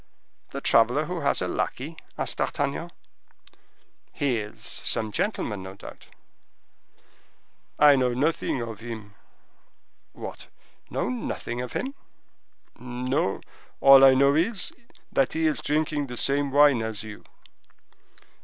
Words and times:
"The 0.49 0.61
traveler 0.61 1.05
who 1.05 1.19
has 1.19 1.43
a 1.43 1.47
lackey?" 1.47 1.95
asked 2.17 2.37
D'Artagnan. 2.37 2.89
"He 4.11 4.39
is 4.39 4.63
some 4.65 5.11
gentleman, 5.11 5.61
no 5.61 5.75
doubt?" 5.75 6.07
"I 7.77 7.95
know 7.97 8.15
nothing 8.15 8.63
of 8.63 8.79
him." 8.79 9.13
"What!—know 10.13 11.07
nothing 11.07 11.61
of 11.61 11.73
him?" 11.73 11.93
"No, 12.79 13.41
all 13.79 14.03
I 14.03 14.15
know 14.15 14.33
is, 14.33 14.73
that 15.11 15.33
he 15.33 15.45
is 15.45 15.61
drinking 15.61 16.07
the 16.07 16.17
same 16.17 16.49
wine 16.49 16.81
as 16.81 17.03
you." 17.03 17.23